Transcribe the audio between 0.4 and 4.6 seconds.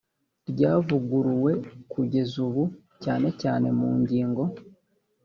ryavuguruwe kugeza ubu cyane cyane mu ngingo